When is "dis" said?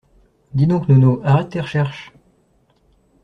0.55-0.65